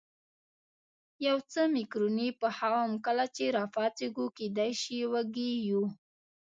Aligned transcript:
یو 1.27 1.37
څه 1.51 1.61
مکروني 1.75 2.29
پخوم، 2.41 2.91
کله 3.05 3.25
چې 3.35 3.45
را 3.55 3.65
پاڅېږو 3.75 4.25
کېدای 4.37 4.71
شي 4.81 4.97
وږي 5.11 5.51
یو. 5.69 5.83